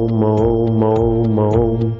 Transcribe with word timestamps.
om 0.00 0.22
om 0.24 0.82
om 0.82 1.38
om 1.38 1.99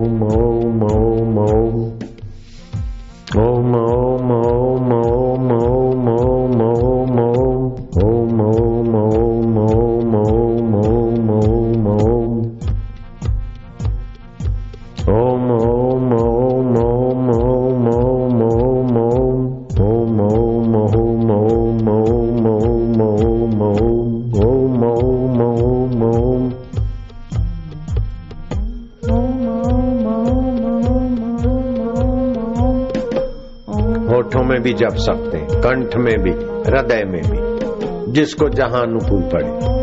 भी 34.71 34.77
जप 34.77 34.95
सकते 34.95 35.37
हैं 35.37 35.47
कंठ 35.47 35.95
में 35.95 36.15
भी 36.23 36.31
हृदय 36.69 37.03
में 37.05 37.21
भी 37.21 38.11
जिसको 38.11 38.49
जहाँ 38.49 38.81
अनुकूल 38.81 39.21
पड़े। 39.21 39.80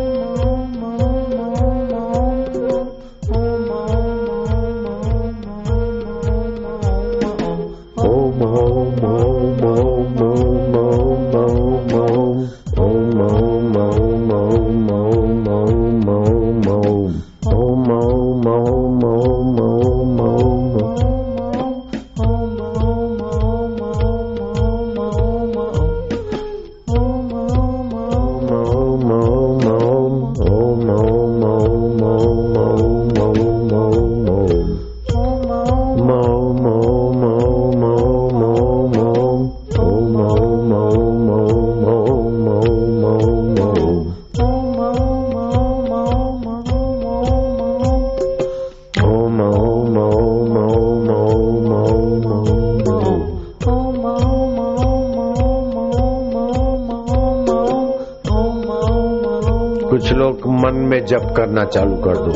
चालू 61.68 61.96
कर 61.96 62.16
दो। 62.16 62.32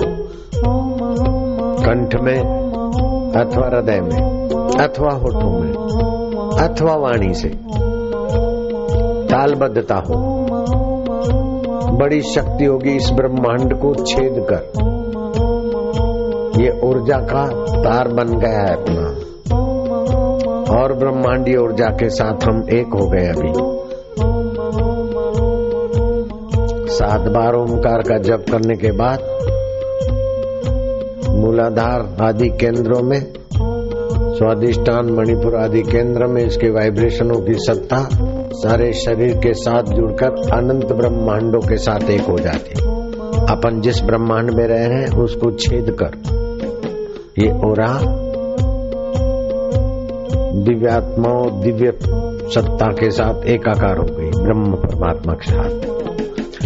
कंठ 1.74 2.14
में, 2.20 2.38
अथवा 3.32 3.66
हृदय 3.66 4.00
में, 4.00 4.48
अथवा 4.80 5.10
होठों 5.10 5.50
में, 5.50 5.72
अथवा 6.58 6.94
वाणी 6.94 7.34
से। 7.34 7.48
तालबद्धता 9.26 9.94
हो। 9.94 10.42
बड़ी 11.96 12.20
शक्ति 12.20 12.64
होगी 12.64 12.90
इस 12.90 13.10
ब्रह्मांड 13.14 13.80
को 13.80 13.94
छेद 13.94 14.46
कर। 14.52 14.92
ये 16.60 16.80
ऊर्जा 16.84 17.18
का 17.18 17.46
तार 17.82 18.08
बन 18.08 18.38
गया 18.38 18.60
है 18.60 18.74
अपना। 18.74 19.32
और 20.78 20.92
ब्रह्मांडीय 20.92 21.56
ऊर्जा 21.56 21.86
के 21.86 22.08
साथ 22.08 22.48
हम 22.48 22.64
एक 22.72 22.86
हो 22.86 23.06
गए 23.06 23.26
अभी। 23.26 23.71
सात 26.92 27.28
बार 27.28 27.54
ओंकार 27.54 28.02
का 28.02 28.18
जप 28.18 28.44
करने 28.50 28.74
के 28.76 28.90
बाद 28.92 29.18
मूलाधार 31.36 32.16
आदि 32.22 32.48
केंद्रों 32.60 33.02
में, 33.02 33.20
स्वादिष्टान 34.34 35.10
मणिपुर 35.10 35.56
आदि 35.56 35.82
केंद्र 35.82 36.26
में 36.26 36.44
इसके 36.44 36.70
वाइब्रेशनों 36.70 37.40
की 37.40 37.54
सत्ता 37.58 37.98
सारे 38.54 38.92
शरीर 38.92 39.36
के 39.36 39.52
साथ 39.54 39.82
जुड़कर 39.82 40.50
अनंत 40.52 40.92
ब्रह्मांडों 40.92 41.60
के 41.60 41.76
साथ 41.76 42.10
एक 42.10 42.20
हो 42.20 42.38
जाती 42.38 42.80
अपन 43.52 43.80
जिस 43.80 44.02
ब्रह्मांड 44.02 44.50
में 44.50 44.66
रह 44.66 44.84
हैं, 44.94 45.06
उसको 45.18 45.50
छेद 45.50 45.96
कर। 46.02 46.16
ये 47.38 47.50
ओरा 47.68 47.98
दिव्यात्माओं 50.62 51.60
दिव्य 51.60 51.92
सत्ता 52.50 52.86
के 52.92 53.10
साथ 53.10 53.46
एकाकार 53.46 53.98
हो 53.98 54.04
गई, 54.04 54.30
ब्रह्म 54.42 54.74
परमात्मा 54.76 55.32
के 55.32 55.50
साथ। 55.50 55.91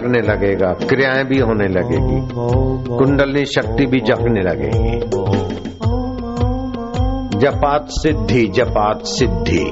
लगने 0.00 0.20
लगेगा, 0.20 0.66
क्रियाएँ 0.66 1.24
भी 1.24 1.38
होने 1.38 1.68
लगेगी, 1.68 2.28
कुंडलनी 2.96 3.44
शक्ति 3.44 3.86
भी 3.86 4.00
जगने 4.00 4.40
लगेगी। 4.40 5.00
जपात 7.38 7.86
सिद्धि 7.88 8.46
जपात 8.46 9.00
सिद्धि। 9.04 9.64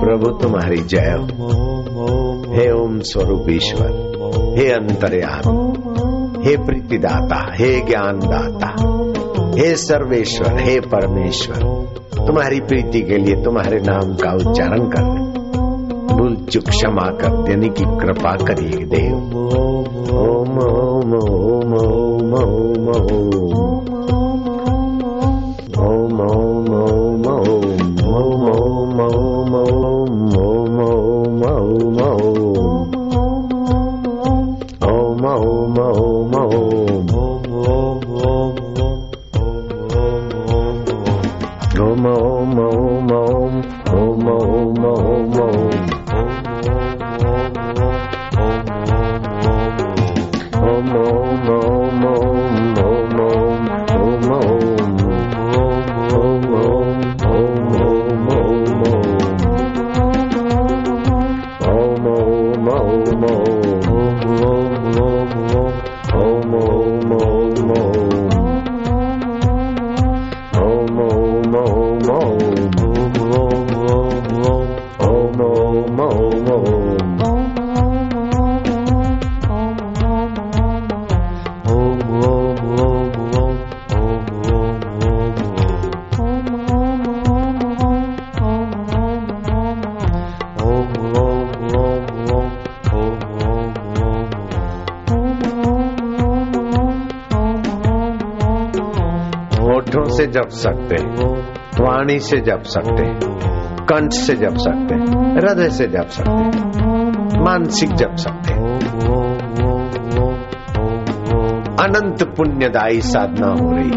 प्रभु 0.00 0.30
तुम्हारी 0.30 0.76
जय 0.76 0.98
हो। 0.98 1.67
स्वरूप 3.00 3.46
ईश्वर। 3.50 3.90
हे 4.58 4.70
अंतर्याम, 4.70 5.72
हे 6.42 6.56
प्रीतिदाता, 6.56 7.52
हे 7.54 7.80
ज्ञान 7.80 8.18
दाता 8.18 8.98
हे 9.58 9.76
सर्वेश्वर, 9.76 10.60
हे 10.60 10.80
परमेश्वर, 10.80 11.56
तुम्हारी 12.26 12.60
प्रीति 12.60 13.00
के 13.00 13.16
लिए 13.16 13.44
तुम्हारे 13.44 13.80
नाम 13.80 14.14
का 14.14 14.34
उच्चारण 14.34 14.80
कर 14.80 15.28
भूल 16.14 16.36
चुक 16.36 16.64
क्षमा 16.64 17.10
कर 17.10 17.42
देने 17.42 17.68
की 17.68 17.84
कृपा 17.84 18.36
करिए 18.36 18.84
देव। 18.84 19.16
Om 20.18 20.58
Om 20.58 21.14
Om 21.14 21.74
Om 21.74 22.34
Om 22.34 22.88
Om. 22.88 23.77
Om 43.98 44.28
Om 44.28 44.84
Om 44.84 45.40
Om. 45.40 46.07
से 100.18 100.26
जप 100.26 100.48
सकते 100.48 100.94
हैं। 100.94 101.36
वाणी 101.80 102.18
से 102.18 102.36
जप 102.36 102.62
सकते 102.62 103.06
हैं। 103.06 103.18
कंठ 103.84 104.12
से 104.12 104.34
जप 104.34 104.56
सकते 104.56 104.94
हैं। 104.94 105.34
हृदय 105.34 105.70
से 105.70 105.86
जप 105.86 106.06
सकते 106.08 106.30
हैं। 106.30 107.44
मानसिक 107.44 107.92
जप 107.92 108.16
सकते 108.16 108.54
हैं। 108.54 108.78
अनंत 111.82 112.34
पुण्यदायी 112.36 113.00
साधना 113.00 113.46
हो 113.46 113.72
रही 113.72 113.90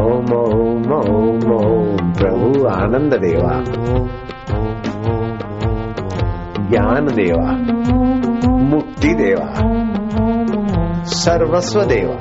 ओम 0.00 0.32
ओम 0.32 0.92
ओम 0.92 1.52
ओम। 1.52 2.12
प्रभु 2.12 2.66
आनंद 2.66 3.14
देवा। 3.14 3.64
ज्ञान 6.70 7.06
देवा 7.14 7.52
मुक्ति 8.70 9.12
देवा 9.14 9.46
सर्वस्व 11.14 11.82
देवा 11.84 12.14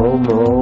ओम 0.00 0.26
ओम 0.28 0.28
ओम 0.38 0.59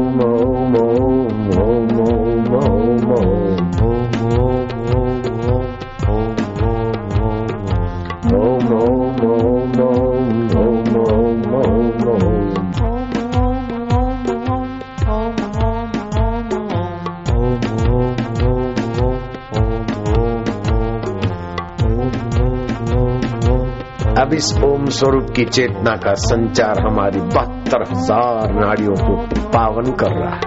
स्वरूप 24.90 25.30
की 25.36 25.44
चेतना 25.44 25.96
का 25.96 26.14
संचार 26.14 26.80
हमारी 26.80 27.20
बहत्तर 27.20 27.82
हज़ार 27.82 28.54
नाड़ियों 28.54 28.94
को 28.94 29.16
पावन 29.48 29.92
कर 29.92 30.10
रहा 30.10 30.34
है। 30.34 30.40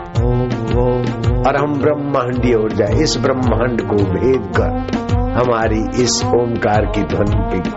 और 1.41 1.55
हम 1.57 1.79
ब्रह्मांडीय 1.79 2.69
जाए। 2.75 3.01
इस 3.03 3.17
ब्रह्मांड 3.21 3.81
को 3.81 3.95
भेद 3.95 4.51
कर 4.57 5.01
हमारी 5.31 6.03
इस 6.03 6.25
ओमकार 6.25 6.85
की 6.85 7.03
ध्वनि 7.03 7.35
की 7.35 7.69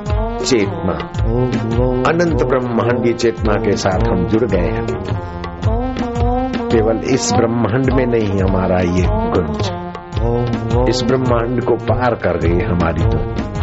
चेतना, 0.45 0.93
अनंत 2.11 2.43
ब्रह्मांडीय 2.45 3.13
चेतना 3.13 3.55
के 3.55 3.77
साथ 3.77 4.09
हम 4.09 4.27
जुड़ 4.27 4.45
गए 4.45 4.69
हैं। 4.69 4.87
केवल 6.69 6.97
इस 6.97 7.33
ब्रह्मांड 7.37 7.93
में 7.93 8.07
नहीं, 8.07 8.43
हमारा 8.43 8.79
ये 8.79 9.07
गुंज। 9.11 9.85
इस 10.89 11.03
ब्रह्मांड 11.03 11.65
को 11.65 11.75
पार 11.75 12.15
कर 12.15 12.39
गई 12.39 12.59
हमारी 12.65 13.03
ध्वनि। 13.03 13.54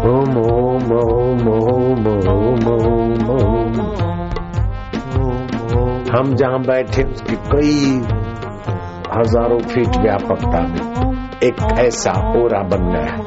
ओम 0.00 0.36
ओम 0.36 0.92
ओम 0.92 1.48
ओम 1.48 2.06
ओम 2.08 2.68
ओम 2.68 3.30
ओम 3.30 3.72
हम 6.16 6.34
जहाँ 6.34 6.60
बैठे 6.60 7.02
उसकी 7.02 7.36
कई 7.36 7.98
हज़ारों 9.18 9.58
फीट 9.58 9.96
व्यापकता 9.96 10.60
में 10.60 11.10
एक 11.44 11.78
ऐसा 11.78 12.12
ओरा 12.40 12.62
बन 12.62 12.90
गया 12.92 13.02
है। 13.02 13.18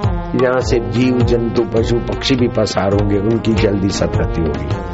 यहाँ 0.44 0.60
से 0.60 0.80
जीव, 0.80 1.18
जंतु, 1.18 1.63
पशु, 1.63 1.96
पक्षी 1.98 2.36
भी 2.36 2.48
पसार 2.48 2.94
होंगे, 2.94 3.20
उनकी 3.20 3.53
जल्दी 3.53 3.89
सतगति 3.89 4.42
होगी। 4.42 4.94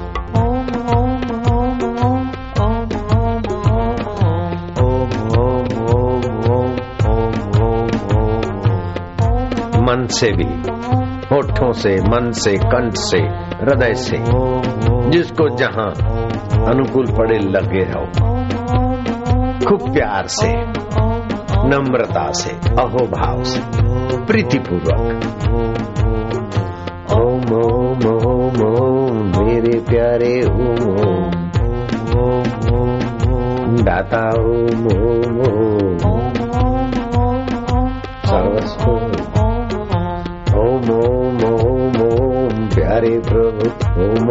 मन 9.81 10.07
से 10.07 10.31
भी 10.31 10.45
होठों 11.31 11.71
से, 11.71 11.95
मन 11.95 12.31
से, 12.31 12.51
कंठ 12.57 12.93
से, 12.93 13.17
हृदय 13.61 13.93
से, 13.93 14.17
जिसको 15.09 15.49
जहाँ 15.49 15.91
अनुकूल 16.65 17.05
पड़े 17.05 17.39
लगे 17.39 17.83
रहो। 17.83 18.05
खूब 19.65 19.93
प्यार 19.93 20.27
से, 20.27 20.53
नम्रता 21.67 22.31
से, 22.31 22.51
अहोभाव 22.51 23.43
से, 23.43 23.61
प्रीतिपूर्वक। 24.25 25.21
ओम 27.13 27.53
ओम 27.53 28.15
ओम 28.15 28.61
ओम, 28.77 29.45
मेरे 29.45 29.79
प्यारे 29.79 30.41
ओम 30.41 30.89
ओम। 30.89 31.49
दाता 33.75 34.29
ओम 34.29 34.85
ओम 34.85 35.41
ओम। 35.41 36.78
प्यारे 43.09 43.19
प्रभु 43.21 43.67
ओम 44.01 44.27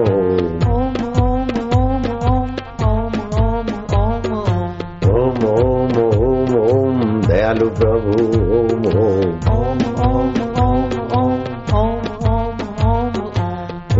ओम 5.13 5.45
ओम 5.49 5.97
ओम 6.27 6.53
ओम 6.59 6.99
दयालु 7.23 7.69
प्रभु 7.71 8.13
ओम 8.59 8.85
ओम 8.99 9.81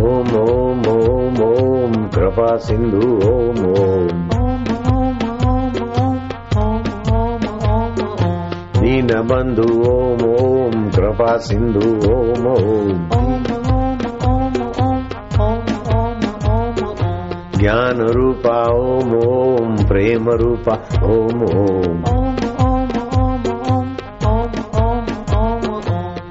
ओम 0.01 0.31
ओम 0.39 0.87
ओम 0.87 1.41
ओम 1.43 1.93
कृपा 2.09 2.49
सिंधु 2.59 3.03
ओम 3.25 3.59
ओम 3.73 4.17
दीन 8.79 9.11
बंधु 9.27 9.69
ओम 9.89 10.23
ओम 10.31 10.89
कृपा 10.89 11.37
सिंधु 11.47 11.87
ओम 12.11 12.18
रूपा 20.33 21.05
ओम 21.05 21.43
ओम। 21.43 22.03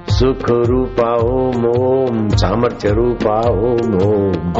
सुख 0.08 0.50
रूपा 0.50 1.14
ओम 1.14 1.64
ओम। 1.64 2.28
सामर्थ्य 2.28 2.88
रूपा 2.88 3.40
ओम 3.48 3.94
ओम। 3.94 4.52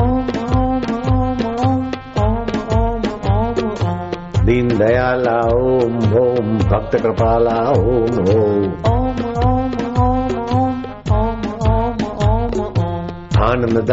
दीन 4.47 4.69
दयाला 4.69 5.41
ओम 5.55 5.97
ओम। 6.21 6.59
भक्त 6.59 7.03
कृपाला 7.03 7.71
ओम 7.71 8.19
ओम। 8.37 8.73
आनंद 13.43 13.91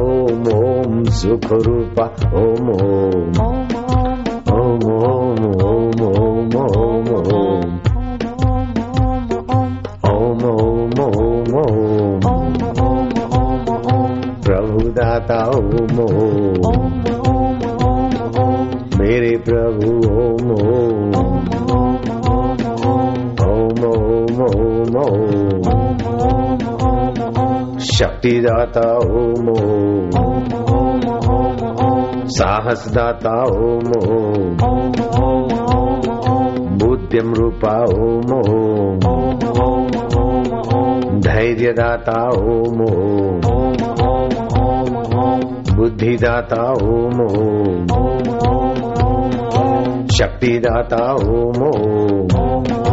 ओम 0.00 0.48
ओम। 0.48 1.04
सुख 1.04 1.52
रूपा 1.52 2.04
ओम 2.34 2.70
ओम। 2.70 3.55
दाता 15.26 15.44
ओम 15.50 15.98
ओम 16.00 16.82
मेरे 18.98 19.30
प्रभु 19.38 19.88
ओम 20.16 20.50
ओम 20.54 21.16
ओम 23.44 23.80
ओम 23.86 24.38
ओम 24.44 24.96
ओम 24.98 25.64
शक्ति 27.88 28.34
दाता 28.40 28.86
ओम 29.16 29.50
ओम 29.50 30.14
साहस 32.36 32.86
दाता 32.94 33.34
ओम 33.56 33.90
बुद्धिम 36.78 37.34
रूपा 37.34 37.76
ओम 37.98 38.32
ओम 38.38 39.04
धैर्य 41.20 41.72
दाता 41.72 42.22
ओम 42.46 42.80
ओम 42.84 43.45
बुद्धिदाता 45.96 46.64
ओम 46.84 47.20
ओम 47.26 47.86
शक्तिदाता 50.16 51.04
ओम 51.34 51.62
ओम 51.68 52.85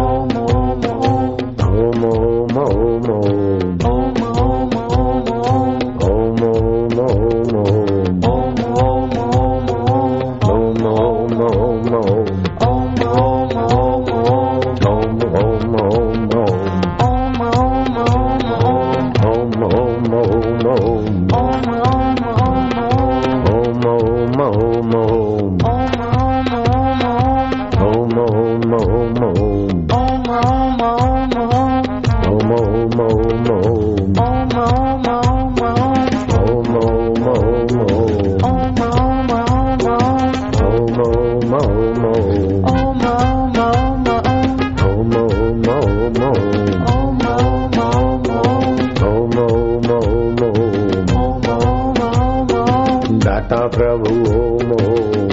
ओम 53.44 53.50
दाता 53.50 53.68
प्रभु, 53.68 54.34
ओम 54.40 54.72
ओम। 54.72 55.28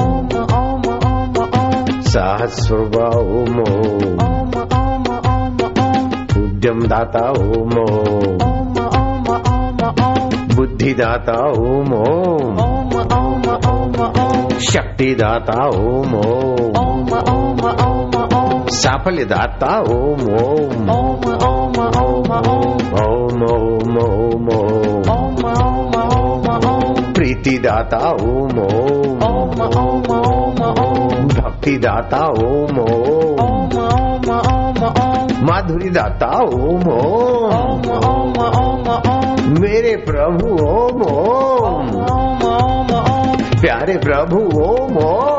साहस 2.01 2.72
ओम 3.12 3.60
ओम। 3.60 4.17
उद्यम 6.43 6.88
दाता 6.88 7.29
ओम। 7.29 8.56
ओम 10.57 10.57
बुद्धि 10.57 10.93
दाता 10.93 11.33
ओम 11.47 11.93
ओम 11.93 12.57
शक्ति 14.59 15.15
दाता 15.15 15.67
ओम 15.67 16.15
ओम 16.15 17.07
साफल्य 18.69 19.25
दाता 19.25 19.79
ओम 19.87 20.21
ओम 20.35 20.89
ओम 20.89 21.23
ओम 22.97 23.43
ओम 23.97 23.97
ओम 23.97 24.47
प्रीति 27.13 27.57
दाता 27.57 28.11
ओम 28.21 28.59
ओम 28.59 29.19
भक्ति 31.27 31.77
दाता 31.77 32.25
ओम 32.47 32.79
ओम 32.79 33.37
माधुरी 35.47 35.89
दाता 35.89 36.41
ओम 36.41 36.89
ओम 36.89 37.81
मेरे 39.59 39.95
प्रभु 39.95 40.47
ओम 40.47 41.01
ओम। 41.01 41.91
प्यारे 43.61 43.97
प्रभु 43.97 44.37
ओम 44.61 44.97
ओम। 44.97 45.37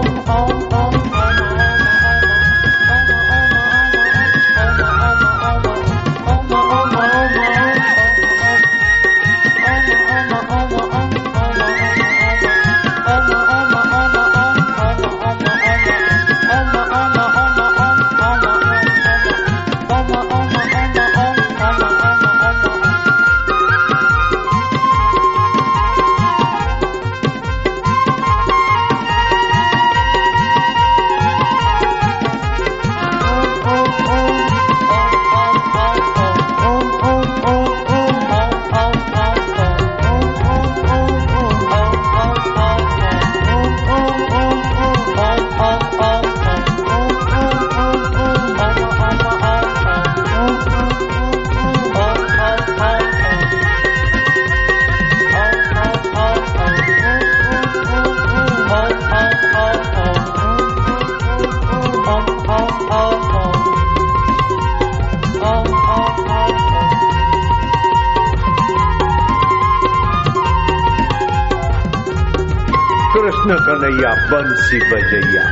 कृष्ण 73.31 73.55
कन्हैया, 73.55 74.11
बंसी 74.11 74.77
बजैया। 74.77 75.43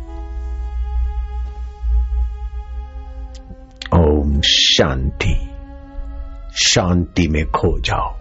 शांति। 4.40 5.48
शांति 6.68 7.28
में 7.28 7.44
खो 7.44 7.80
जाओ। 7.80 8.14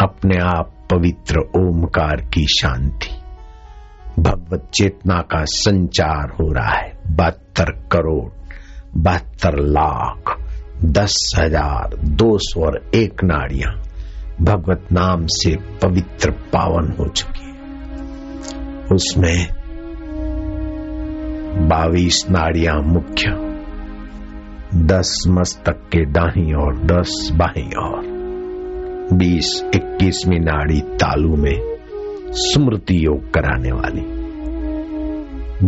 अपने 0.00 0.36
आप 0.36 0.72
पवित्र 0.90 1.38
ओमकार 1.38 2.16
की 2.16 2.46
शांति। 2.46 3.08
भगवत 4.22 4.70
चेतना 4.74 5.14
का 5.14 5.44
संचार 5.44 6.30
हो 6.30 6.52
रहा 6.52 6.70
है। 6.70 6.98
बहत्तर 7.06 7.64
करोड़, 7.64 8.32
बहत्तर 8.96 9.58
लाख, 9.58 10.40
दस 10.84 11.34
हज़ार 11.38 11.96
दो 11.96 12.38
सौ 12.38 12.66
और 12.66 12.90
एक 12.94 13.24
नाड़ियाँ 13.24 13.82
भगवत 14.40 14.88
नाम 14.92 15.26
से 15.26 15.56
पवित्र 15.56 16.30
पावन 16.30 16.94
हो 16.98 17.08
चुकी 17.08 17.44
है। 17.44 17.54
उसमें 18.92 19.48
बाईस 21.68 22.26
नाड़ियाँ 22.30 22.82
मुख्य। 22.82 23.53
दस 24.74 25.24
मस्तक 25.28 25.72
के 25.72 26.06
दाही 26.06 26.54
और 26.54 26.76
दस 26.76 27.30
बाही 27.32 27.70
और। 27.78 28.02
बीस 29.12 29.70
इक्कीसवीं 29.74 30.40
नाड़ी 30.40 30.80
तालू 30.80 31.36
में 31.36 31.78
स्मृति 32.30 33.06
योग 33.06 33.34
कराने 33.34 33.72
वाली। 33.72 34.02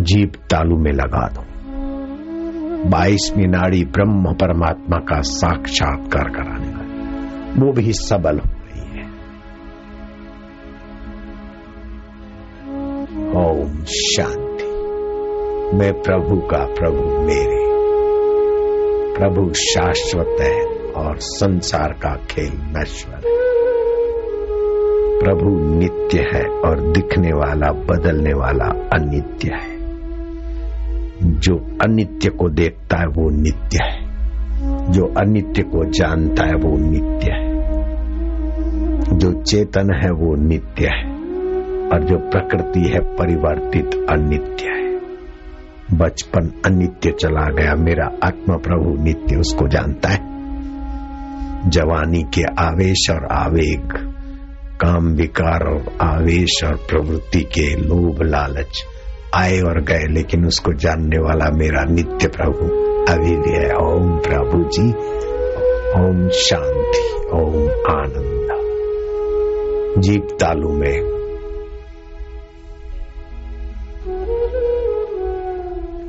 जीप 0.03 0.33
तालू 0.35 0.79
में 0.79 0.93
लगा 0.93 1.29
दो। 1.29 1.45
बाईसवीं 2.91 3.47
नाड़ी 3.47 3.85
ब्रह्म 3.85 4.35
परमात्मा 4.35 4.97
का 4.97 5.21
साक्षात्कार 5.21 6.29
कराने 6.29 6.69
वाली। 6.69 7.61
वो 7.61 7.73
भी 7.73 7.93
सबल 7.93 8.39
हो 8.39 8.51
रही 8.51 8.99
है। 8.99 9.07
ओम 13.37 13.85
शांति। 13.85 14.65
मैं 15.77 16.03
प्रभु 16.03 16.37
का 16.37 16.65
प्रभु 16.65 17.23
मेरे। 17.23 17.76
प्रभु 19.19 19.53
शाश्वत 19.53 20.37
है 20.41 20.65
और 20.93 21.17
संसार 21.17 21.93
का 21.93 22.17
खेल 22.31 22.53
नश्वर 22.55 23.15
है। 23.15 23.57
प्रभु 25.21 25.79
नित्य 25.79 26.19
है 26.35 26.45
और 26.45 26.81
दिखने 26.81 27.29
वाला, 27.29 27.73
बदलने 27.73 28.33
वाला 28.35 28.65
अनित्य 28.65 29.51
है। 29.55 29.77
जो 31.41 31.57
अनित्य 31.57 32.31
को 32.31 32.49
देखता 32.49 33.01
है, 33.01 33.07
वो 33.07 33.31
नित्य 33.31 33.79
है। 33.83 34.07
जो 34.93 35.05
अनित्य 35.05 35.63
को 35.63 35.85
जानता 35.85 36.45
है, 36.45 36.55
वो 36.55 36.77
नित्य 36.91 37.33
है। 37.33 37.57
जो 39.19 39.43
चेतन 39.43 39.95
है, 40.05 40.11
वो 40.11 40.35
नित्य 40.35 40.87
है। 40.87 41.17
और 41.89 42.05
जो 42.05 42.17
प्रकृति 42.19 42.81
है, 42.81 42.99
परिवर्तित 42.99 44.07
अनित्य 44.11 44.67
है। 44.69 44.86
बचपन 45.93 46.53
अनित्य 46.67 47.11
चला 47.11 47.51
गया। 47.51 47.75
मेरा 47.75 48.11
आत्मा 48.25 48.57
प्रभु 48.57 49.03
नित्य 49.03 49.37
उसको 49.37 49.69
जानता 49.69 50.09
है। 50.09 50.37
जवानी 51.71 52.23
के 52.23 52.43
आवेश 52.43 53.11
और 53.11 53.27
आवेग, 53.33 53.93
काम 54.81 55.07
विकार 55.07 55.63
और 55.63 55.99
आवेश 56.01 56.65
और 56.65 56.75
प्रवृत्ति 56.75 57.41
के 57.41 57.77
लोभ 57.77 58.23
लालच, 58.23 58.85
आए 59.35 59.61
और 59.61 59.81
गए, 59.81 60.07
लेकिन 60.11 60.47
उसको 60.47 60.73
जानने 60.73 61.19
वाला 61.19 61.51
मेरा 61.51 61.85
नित्य 61.85 62.29
प्रभु। 62.29 62.87
अभी 63.13 63.37
भी 63.37 63.51
है। 63.51 63.75
ओम 63.77 64.19
प्रभु 64.19 64.65
जी, 64.65 64.91
ओम 66.01 66.29
शांति, 66.29 67.31
ओम 67.33 67.69
आनंद। 67.97 68.37
जीप 69.99 70.29
तालू 70.41 70.69
में 70.69 71.16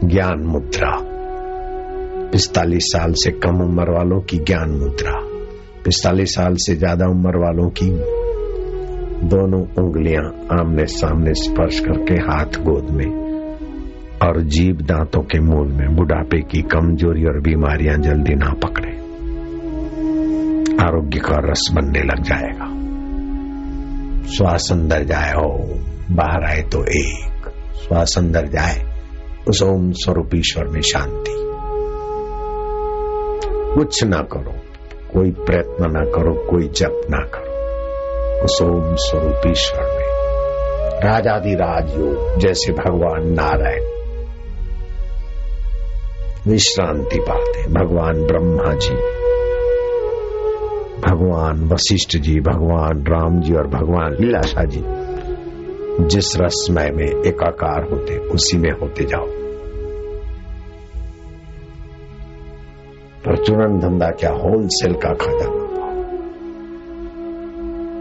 ज्ञान 0.08 0.40
मुद्रा। 0.40 0.92
पिस्तालीस 2.32 2.84
साल 2.84 3.14
से 3.14 3.32
कम 3.32 3.62
उम्र 3.62 3.92
वालों 3.92 4.22
की 4.22 4.38
ज्ञान 4.38 4.70
मुद्रा। 4.70 5.14
पिस्तालीस 5.86 6.36
साल 6.36 6.56
से 6.56 6.76
ज़्यादा 6.76 7.06
उम्र 7.06 7.38
वालों 7.38 7.70
की 7.70 7.90
दोनों 9.28 9.62
उंगलियाँ 9.62 10.24
आमने 10.60 10.86
सामने 10.86 11.34
स्पर्श 11.34 11.80
करके 11.80 12.14
हाथ 12.14 12.60
गोद 12.64 12.90
में 12.90 13.06
और 14.28 14.42
जीव 14.42 14.76
दांतों 14.76 15.22
के 15.22 15.40
मूल 15.40 15.68
में 15.68 15.96
बुढ़ापे 15.96 16.42
की 16.42 16.62
कमज़ोरी 16.62 17.26
और 17.26 17.40
बीमारियाँ 17.40 17.98
जल्दी 17.98 18.36
ना 18.36 18.54
पकड़े। 18.64 18.92
आरोग्य 20.86 21.20
का 21.20 21.36
रस 21.40 21.70
बनने 21.74 22.00
लग 22.00 22.24
जाएगा। 22.24 22.74
श्वास 24.28 24.70
अंदर 24.72 25.04
जाए 25.04 25.34
ओ 25.34 25.50
बाहर 26.12 26.44
आए 26.44 26.62
तो 26.62 26.84
एक। 26.84 27.50
श्वास 27.78 28.16
अंदर 28.18 28.48
जाए 28.48 28.87
उस 29.50 29.64
ओम 29.64 29.92
स्वरूप 29.92 30.30
ईश्वर 30.36 30.66
में 30.66 30.82
शांति। 30.82 31.34
कुछ 33.76 34.04
ना 34.04 34.18
करो, 34.18 34.54
कोई 35.14 35.32
प्रयत्न 35.32 35.92
ना 35.92 36.06
करो, 36.06 36.34
कोई 36.34 36.68
जप 36.68 37.02
ना 37.10 37.18
करो। 37.18 37.48
उस 38.46 38.62
ओम 38.62 38.96
स्वरूप 38.96 39.42
ईश्वर 39.48 39.82
में। 39.82 40.08
राजाधिराज 41.00 41.90
योग, 41.90 42.40
जैसे 42.40 42.74
भगवान 42.74 43.28
नारायण। 43.28 43.98
विश्रांति 46.48 47.20
पाते 47.20 47.64
भगवान 47.64 48.28
ब्रह्मा 48.28 48.74
जी। 48.74 49.28
भगवान 51.02 51.70
वशिष्ठ 51.74 52.18
जी, 52.18 52.40
भगवान 52.40 53.06
राम 53.08 53.42
जी 53.42 53.54
और 53.54 53.68
भगवान 53.68 54.18
लीलाशाह 54.20 54.64
जी, 54.64 54.84
जिस 56.06 56.38
रसमय 56.38 56.90
में 56.90 57.24
एकाकार 57.24 57.88
होते, 57.92 58.18
उसी 58.18 58.58
में 58.58 58.72
होते 58.72 59.04
जाओ। 59.04 59.37
परचूरण 63.26 63.80
धंधा 63.80 64.10
क्या 64.10 64.32
होलसेल 64.32 64.94
का 64.94 65.14
खजाना 65.14 65.68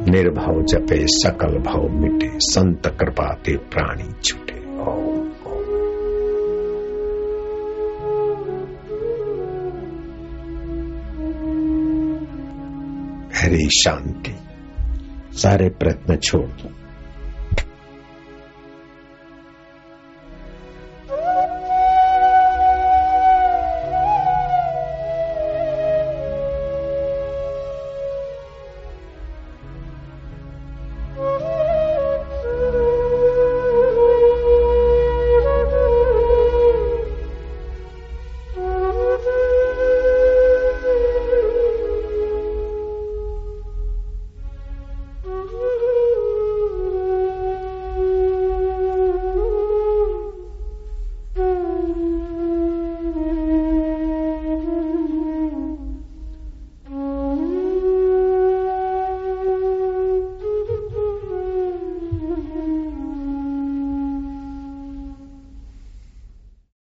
निर्भाव 0.09 0.62
जपे, 0.62 1.07
सकल 1.07 1.59
भाव 1.59 1.88
मिटे, 1.88 2.31
संत 2.37 2.87
कृपा 2.87 3.35
ते 3.35 3.57
प्राणी 3.57 4.12
छूटे। 4.24 4.57
हरी 13.38 13.68
शांति, 13.68 14.35
सारे 15.33 15.68
प्रयत्न 15.68 16.16
छोड़ 16.16 16.44
दो। 16.44 16.86